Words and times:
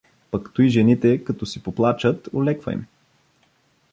Пък 0.31 0.51
туй, 0.53 0.67
жените, 0.69 1.23
като 1.23 1.45
си 1.45 1.63
поплачат, 1.63 2.29
олеква 2.33 2.73
им. 2.73 2.85